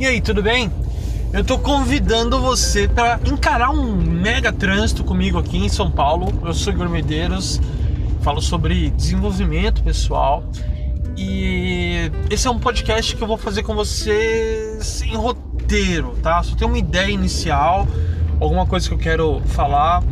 [0.00, 0.72] E aí, tudo bem?
[1.30, 6.32] Eu tô convidando você para encarar um mega trânsito comigo aqui em São Paulo.
[6.42, 7.60] Eu sou Igor Medeiros,
[8.22, 10.42] falo sobre desenvolvimento pessoal
[11.18, 16.42] e esse é um podcast que eu vou fazer com você sem roteiro, tá?
[16.42, 17.86] Só tem uma ideia inicial,
[18.40, 20.02] alguma coisa que eu quero falar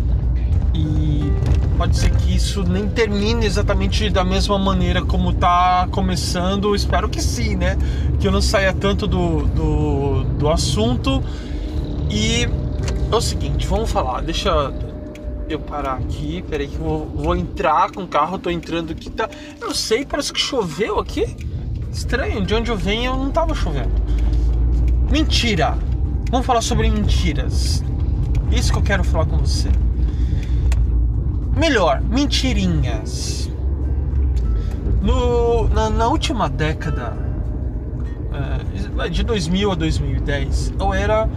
[0.75, 1.33] e
[1.79, 6.75] pode ser que isso nem termine exatamente da mesma maneira como tá começando.
[6.75, 7.79] Espero que sim, né?
[8.19, 11.23] Que eu não saia tanto do, do, do assunto.
[12.11, 12.49] E
[13.13, 14.23] é o seguinte, vamos falar.
[14.23, 14.75] Deixa
[15.49, 16.45] eu parar aqui.
[16.51, 18.39] Peraí que eu vou, vou entrar com o carro.
[18.39, 19.09] tô entrando aqui.
[19.09, 21.37] Tá, eu não sei, parece que choveu aqui.
[21.93, 23.93] Estranho, de onde eu venho não tava chovendo.
[25.09, 25.79] Mentira!
[26.29, 27.85] Vamos falar sobre mentiras.
[28.51, 29.71] Isso que eu quero falar com você.
[31.59, 33.51] Melhor, mentirinhas.
[35.03, 37.17] No, na, na última década,
[39.03, 41.29] é, de 2000 a 2010, eu era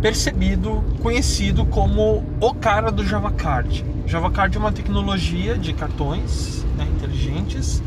[0.00, 3.84] percebido, conhecido como o cara do JavaCard.
[4.06, 7.82] JavaCard é uma tecnologia de cartões né, inteligentes,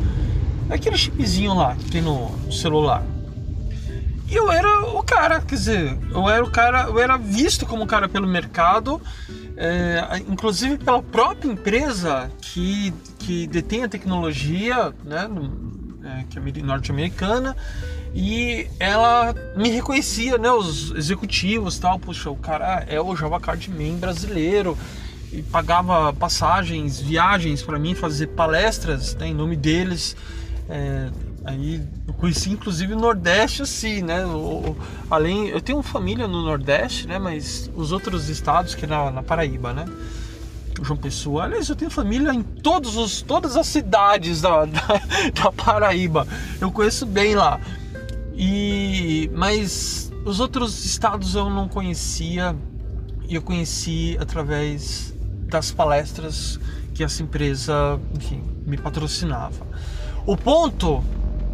[0.69, 3.01] é aquele chipzinho lá que tem no celular.
[4.29, 7.85] E eu era o cara, quer dizer, eu era o cara, eu era visto como
[7.87, 8.99] cara pelo mercado
[9.57, 15.29] é, inclusive pela própria empresa que, que detém a tecnologia, né,
[16.03, 17.55] é, que é norte-americana,
[18.13, 23.69] e ela me reconhecia, né, os executivos tal, puxa, o cara é o Java Card
[23.69, 24.77] Man brasileiro,
[25.31, 30.15] e pagava passagens, viagens para mim, fazer palestras né, em nome deles.
[30.69, 31.09] É,
[31.45, 34.25] Aí eu conheci inclusive o Nordeste assim, né?
[34.25, 34.75] O,
[35.09, 37.19] além, eu tenho família no Nordeste, né?
[37.19, 39.85] Mas os outros estados que é na, na Paraíba, né?
[40.81, 41.43] João Pessoa.
[41.43, 45.01] Aliás, eu tenho família em todos os, todas as cidades da, da,
[45.43, 46.27] da Paraíba.
[46.59, 47.59] Eu conheço bem lá.
[48.35, 52.55] E mas os outros estados eu não conhecia
[53.29, 55.13] e eu conheci através
[55.47, 56.59] das palestras
[56.93, 59.65] que essa empresa, enfim, me patrocinava.
[60.25, 61.03] O ponto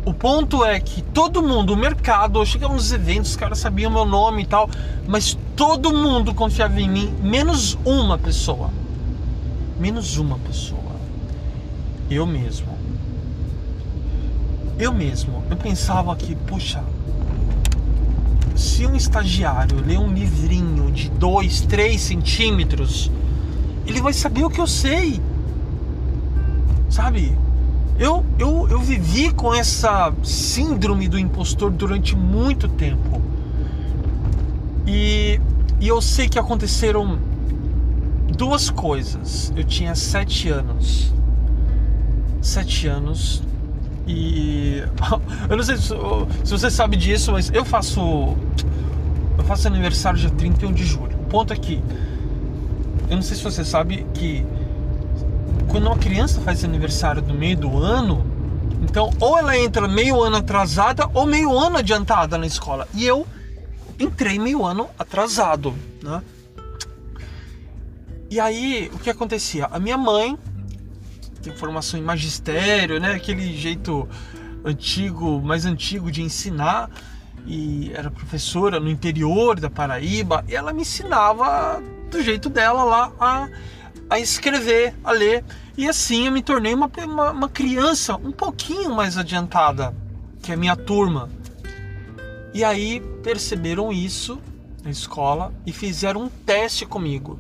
[0.04, 3.92] o ponto é que todo mundo, o mercado, eu chegava nos eventos, os caras sabiam
[3.92, 4.70] meu nome e tal,
[5.08, 8.72] mas todo mundo confiava em mim, menos uma pessoa.
[9.80, 10.96] Menos uma pessoa.
[12.10, 12.68] Eu mesmo.
[14.80, 15.44] Eu mesmo.
[15.50, 16.84] Eu pensava que, puxa,
[18.56, 23.12] se um estagiário ler um livrinho de 2, 3 centímetros,
[23.86, 25.22] ele vai saber o que eu sei.
[26.90, 27.38] Sabe?
[28.02, 33.22] Eu, eu, eu vivi com essa síndrome do impostor durante muito tempo.
[34.88, 35.40] E,
[35.80, 37.20] e eu sei que aconteceram
[38.36, 39.54] duas coisas.
[39.56, 41.14] Eu tinha sete anos.
[42.42, 43.44] Sete anos.
[44.08, 44.82] E
[45.48, 45.94] eu não sei se,
[46.44, 48.36] se você sabe disso, mas eu faço.
[49.38, 51.16] Eu faço aniversário dia 31 de julho.
[51.18, 51.80] O ponto é que.
[53.08, 54.44] Eu não sei se você sabe que
[55.70, 58.26] quando uma criança faz aniversário no meio do ano,
[58.82, 62.88] então ou ela entra meio ano atrasada ou meio ano adiantada na escola.
[62.94, 63.26] E eu
[64.00, 65.74] entrei meio ano atrasado,
[66.04, 66.22] né?
[68.30, 69.66] E aí, o que acontecia?
[69.66, 70.38] A minha mãe
[71.42, 73.14] tem formação em magistério, né?
[73.14, 74.08] Aquele jeito
[74.64, 76.90] antigo, mais antigo de ensinar
[77.46, 83.12] e era professora no interior da Paraíba e ela me ensinava do jeito dela lá
[83.20, 83.50] a,
[84.12, 85.42] a escrever, a ler.
[85.78, 89.96] E assim eu me tornei uma, uma, uma criança um pouquinho mais adiantada
[90.42, 91.30] que a minha turma.
[92.54, 94.38] E aí perceberam isso
[94.84, 97.40] na escola e fizeram um teste comigo.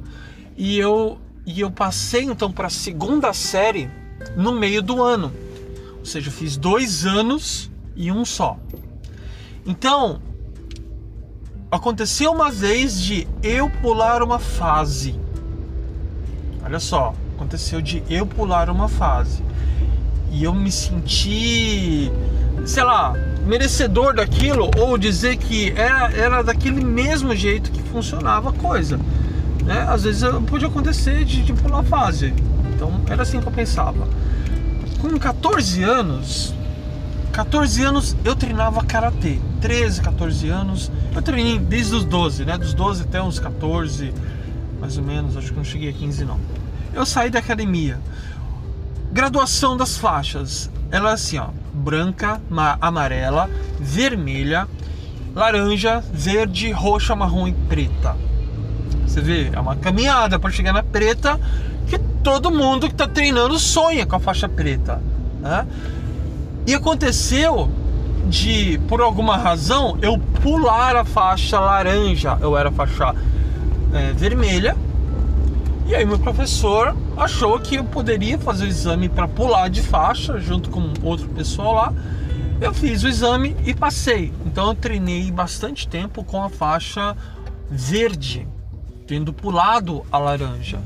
[0.55, 3.91] E eu, e eu passei então para a segunda série
[4.37, 5.33] no meio do ano.
[5.99, 8.57] Ou seja, eu fiz dois anos e um só.
[9.65, 10.21] Então,
[11.69, 15.19] aconteceu uma vez de eu pular uma fase.
[16.63, 19.43] Olha só, aconteceu de eu pular uma fase
[20.31, 22.11] e eu me senti,
[22.65, 23.13] sei lá,
[23.45, 28.99] merecedor daquilo ou dizer que era, era daquele mesmo jeito que funcionava a coisa.
[29.65, 29.85] Né?
[29.89, 32.33] Às vezes podia acontecer de, de pular fase.
[32.73, 34.07] Então era assim que eu pensava.
[34.99, 36.53] Com 14 anos,
[37.31, 39.39] 14 anos eu treinava karatê.
[39.59, 40.91] 13, 14 anos.
[41.13, 42.57] Eu treinei desde os 12, né?
[42.57, 44.13] Dos 12 até uns 14,
[44.81, 45.37] mais ou menos.
[45.37, 46.39] Acho que não cheguei a 15 não
[46.93, 47.99] eu saí da academia.
[49.11, 50.69] Graduação das faixas.
[50.89, 52.41] Ela é assim, ó, branca,
[52.81, 53.49] amarela,
[53.79, 54.67] vermelha,
[55.33, 58.15] laranja, verde, roxa, marrom e preta.
[59.05, 61.39] Você vê, é uma caminhada para chegar na preta
[61.87, 65.01] que todo mundo que está treinando sonha com a faixa preta,
[65.41, 65.65] né?
[66.67, 67.69] E aconteceu
[68.29, 72.37] de, por alguma razão, eu pular a faixa laranja.
[72.39, 73.15] Eu era faixa
[73.93, 74.75] é, vermelha.
[75.87, 80.39] E aí meu professor achou que eu poderia fazer o exame para pular de faixa
[80.39, 81.93] junto com outro pessoal lá.
[82.61, 84.31] Eu fiz o exame e passei.
[84.45, 87.15] Então eu treinei bastante tempo com a faixa
[87.69, 88.47] verde,
[89.07, 90.79] tendo pulado a laranja.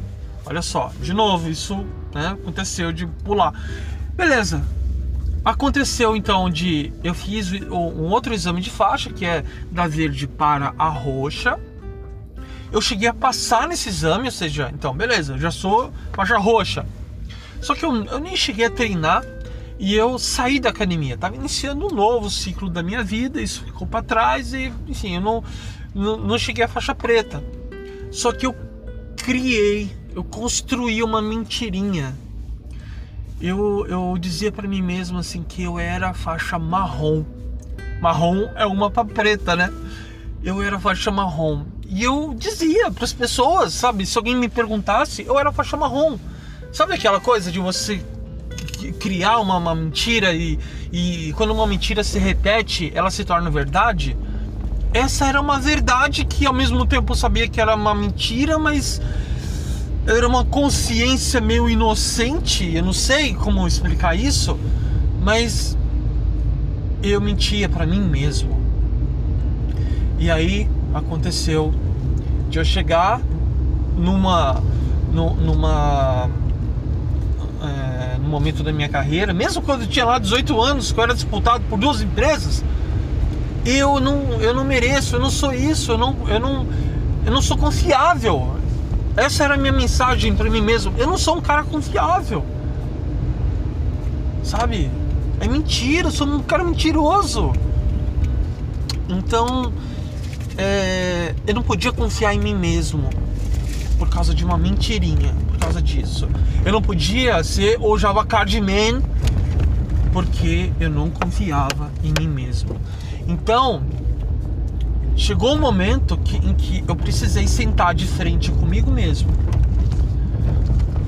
[0.46, 3.54] Olha só, de novo, isso né, aconteceu de pular.
[4.14, 4.64] Beleza.
[5.44, 10.74] Aconteceu então de eu fiz um outro exame de faixa, que é da verde para
[10.80, 11.60] a roxa.
[12.76, 16.86] Eu cheguei a passar nesse exame, ou seja, então, beleza, eu já sou faixa roxa.
[17.62, 19.24] Só que eu, eu nem cheguei a treinar
[19.80, 21.14] e eu saí da academia.
[21.14, 25.22] Estava iniciando um novo ciclo da minha vida, isso ficou para trás e, enfim, eu
[25.22, 25.42] não,
[25.94, 27.42] não, não cheguei à faixa preta.
[28.12, 28.54] Só que eu
[29.16, 32.14] criei, eu construí uma mentirinha.
[33.40, 37.24] Eu, eu dizia para mim mesmo assim que eu era faixa marrom.
[38.02, 39.72] Marrom é uma para preta, né?
[40.44, 41.74] Eu era faixa marrom.
[41.88, 44.06] E eu dizia para as pessoas, sabe?
[44.06, 46.18] Se alguém me perguntasse, eu era faixa marrom.
[46.72, 48.04] Sabe aquela coisa de você
[49.00, 50.60] criar uma, uma mentira e,
[50.92, 54.18] e quando uma mentira se repete, ela se torna verdade.
[54.94, 59.02] Essa era uma verdade que ao mesmo tempo eu sabia que era uma mentira, mas
[60.08, 62.76] era uma consciência meio inocente.
[62.76, 64.58] Eu não sei como explicar isso,
[65.22, 65.78] mas
[67.02, 68.64] eu mentia para mim mesmo.
[70.18, 71.74] E aí aconteceu
[72.50, 73.22] de eu chegar
[73.98, 74.62] numa
[75.14, 76.30] numa
[77.62, 81.04] é, no momento da minha carreira, mesmo quando eu tinha lá 18 anos, que eu
[81.04, 82.64] era disputado por duas empresas,
[83.66, 86.68] eu não, eu não mereço, eu não sou isso, eu não, eu não,
[87.26, 88.56] eu não sou confiável.
[89.16, 90.94] Essa era a minha mensagem para mim mesmo.
[90.98, 92.44] Eu não sou um cara confiável.
[94.44, 94.92] Sabe?
[95.40, 97.54] É mentira, eu sou um cara mentiroso.
[99.08, 99.72] Então,
[100.58, 103.10] é, eu não podia confiar em mim mesmo
[103.98, 106.28] por causa de uma mentirinha, por causa disso.
[106.64, 109.02] Eu não podia ser o Java Card Man
[110.12, 112.78] porque eu não confiava em mim mesmo.
[113.28, 113.84] Então,
[115.16, 119.30] chegou um momento que, em que eu precisei sentar de frente comigo mesmo.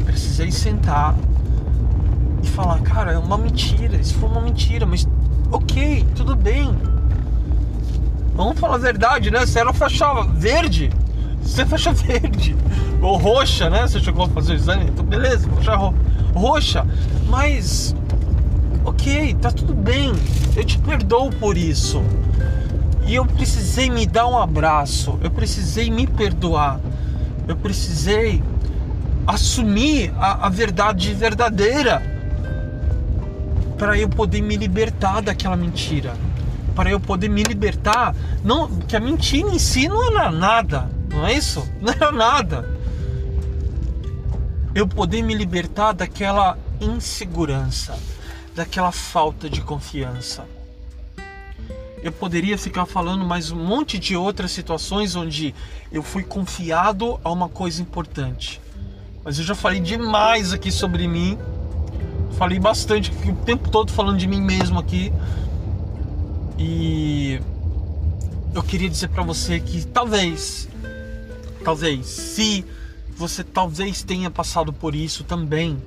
[0.06, 1.16] Precisei sentar
[2.44, 5.08] e falar, cara, é uma mentira, isso foi uma mentira, mas
[5.52, 6.76] ok, tudo bem.
[8.38, 9.44] Vamos falar a verdade, né?
[9.44, 10.92] Você era faixa verde,
[11.42, 12.56] você faixa verde
[13.02, 13.88] ou roxa, né?
[13.88, 15.96] Você chegou a fazer o exame, então beleza, faixa ro
[16.36, 16.86] roxa,
[17.28, 17.96] mas
[18.86, 20.14] ok, tá tudo bem,
[20.56, 22.04] eu te perdoo por isso.
[23.08, 26.80] E eu precisei me dar um abraço, eu precisei me perdoar,
[27.48, 28.44] eu precisei
[29.26, 32.04] assumir a, a verdade verdadeira
[33.80, 36.14] para eu poder me libertar daquela mentira,
[36.78, 41.26] para eu poder me libertar, não que a mentira em si não era nada, não
[41.26, 41.68] é isso?
[41.82, 42.78] Não era nada.
[44.76, 47.98] Eu poder me libertar daquela insegurança,
[48.56, 50.46] daquela falta de confiança
[52.04, 55.54] eu poderia ficar falando mais um monte de outras situações onde
[55.92, 58.62] eu fui confiado a uma coisa importante.
[59.24, 61.38] Mas eu já falei demais aqui sobre mim.
[62.38, 65.12] Falei bastante, o tempo todo falando de mim mesmo aqui.
[66.58, 67.40] E
[68.54, 70.68] eu queria dizer para você que talvez,
[71.64, 72.66] talvez, se
[73.16, 75.78] você talvez tenha passado por isso também,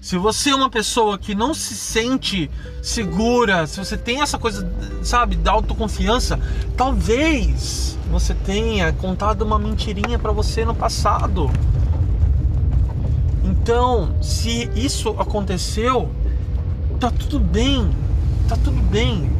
[0.00, 2.50] se você é uma pessoa que não se sente
[2.82, 4.66] segura, se você tem essa coisa,
[5.02, 6.38] sabe, da autoconfiança,
[6.76, 11.50] talvez você tenha contado uma mentirinha para você no passado.
[13.44, 16.10] Então, se isso aconteceu,
[16.98, 17.90] tá tudo bem,
[18.48, 19.37] tá tudo bem.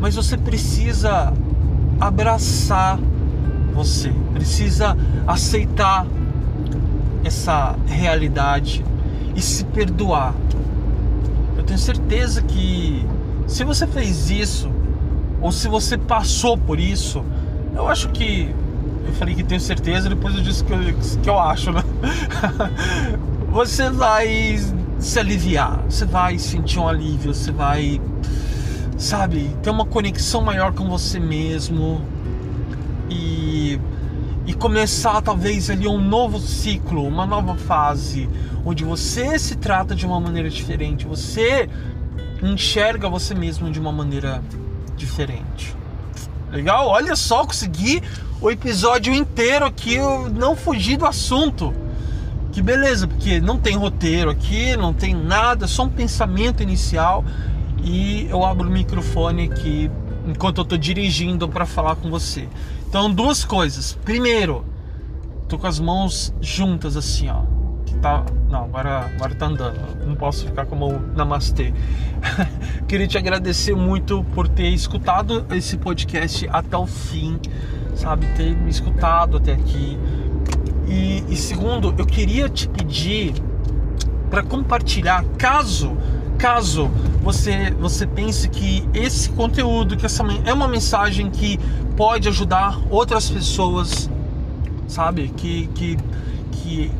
[0.00, 1.32] Mas você precisa
[2.00, 2.98] abraçar
[3.74, 6.06] você, precisa aceitar
[7.24, 8.84] essa realidade
[9.34, 10.34] e se perdoar.
[11.56, 13.04] Eu tenho certeza que
[13.46, 14.70] se você fez isso,
[15.40, 17.24] ou se você passou por isso,
[17.74, 18.54] eu acho que.
[19.06, 20.78] Eu falei que tenho certeza, depois eu disse que eu,
[21.22, 21.82] que eu acho, né?
[23.50, 24.58] você vai
[24.98, 28.00] se aliviar, você vai sentir um alívio, você vai,
[28.98, 32.02] sabe, ter uma conexão maior com você mesmo
[33.08, 33.80] e,
[34.44, 38.28] e começar talvez ali um novo ciclo, uma nova fase,
[38.64, 41.70] onde você se trata de uma maneira diferente, você
[42.42, 44.42] enxerga você mesmo de uma maneira
[44.96, 45.76] diferente.
[46.50, 46.88] Legal?
[46.88, 48.02] Olha só, consegui
[48.40, 51.72] o episódio inteiro aqui, eu não fugi do assunto.
[52.50, 57.24] Que beleza, porque não tem roteiro aqui, não tem nada, só um pensamento inicial
[57.84, 59.90] e eu abro o microfone aqui
[60.26, 62.48] enquanto eu tô dirigindo para falar com você.
[62.88, 63.98] Então, duas coisas.
[64.04, 64.64] Primeiro,
[65.48, 67.42] tô com as mãos juntas assim, ó.
[67.86, 70.06] Que tá, não, agora agora tá andando.
[70.06, 71.72] Não posso ficar com a mão namastê.
[72.86, 77.38] Queria te agradecer muito por ter escutado esse podcast até o fim,
[77.94, 79.98] sabe, ter me escutado até aqui.
[80.86, 83.34] E, e segundo, eu queria te pedir
[84.30, 85.96] para compartilhar, caso
[86.38, 86.88] caso
[87.28, 91.58] você você pense que esse conteúdo, que essa é uma mensagem que
[91.94, 94.08] pode ajudar outras pessoas,
[94.86, 95.28] sabe?
[95.36, 95.98] Que que,
[96.52, 96.90] que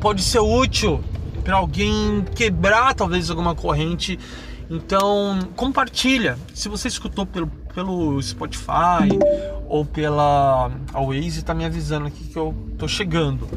[0.00, 1.00] pode ser útil
[1.44, 4.18] para alguém quebrar talvez alguma corrente.
[4.68, 6.36] Então, compartilha.
[6.52, 9.06] Se você escutou pelo, pelo Spotify
[9.68, 13.48] ou pela Waze, tá me avisando aqui que eu tô chegando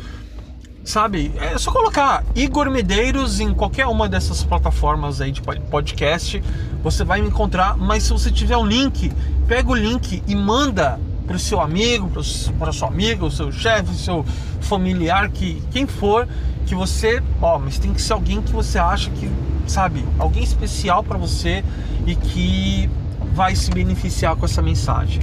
[0.90, 1.32] sabe?
[1.40, 6.44] É só colocar Igor Medeiros em qualquer uma dessas plataformas aí de podcast,
[6.82, 7.78] você vai me encontrar.
[7.78, 9.12] Mas se você tiver um link,
[9.48, 13.52] pega o link e manda para o seu amigo, para o seu amigo, o seu
[13.52, 14.26] chefe, seu
[14.62, 16.28] familiar, que quem for,
[16.66, 19.30] que você, ó, mas tem que ser alguém que você acha que,
[19.68, 21.64] sabe, alguém especial para você
[22.08, 22.90] e que
[23.36, 25.22] vai se beneficiar com essa mensagem.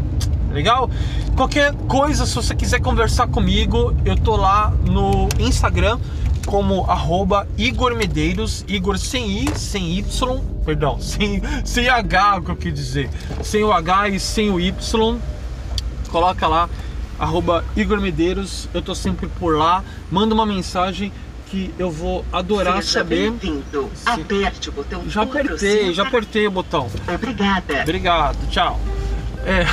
[0.56, 0.90] Legal?
[1.36, 5.98] Qualquer coisa, se você quiser conversar comigo, eu tô lá no Instagram
[6.46, 12.50] como arroba Igor Medeiros, Igor sem I, sem Y, perdão, sem, sem H, o que
[12.52, 13.10] eu quis dizer,
[13.42, 15.18] sem o H e sem o Y,
[16.08, 16.70] coloca lá,
[17.18, 21.12] arroba Igor Medeiros, eu tô sempre por lá, manda uma mensagem
[21.50, 23.30] que eu vou adorar Seja saber.
[23.30, 23.90] bem-vindo.
[24.04, 26.88] Aperte o botão Já apertei, já apertei o botão.
[27.12, 27.82] Obrigada.
[27.82, 28.80] Obrigado, tchau.
[29.46, 29.64] É,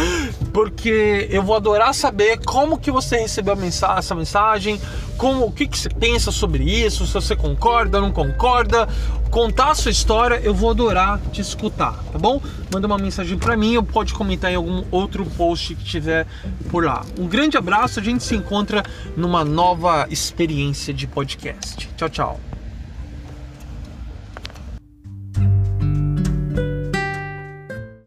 [0.50, 4.80] porque eu vou adorar saber como que você recebeu mensagem, essa mensagem,
[5.18, 8.88] como, o que, que você pensa sobre isso, se você concorda, não concorda,
[9.30, 12.40] contar a sua história, eu vou adorar te escutar, tá bom?
[12.72, 16.26] Manda uma mensagem para mim ou pode comentar em algum outro post que tiver
[16.70, 17.04] por lá.
[17.18, 18.82] Um grande abraço, a gente se encontra
[19.14, 21.90] numa nova experiência de podcast.
[21.94, 22.40] Tchau, tchau.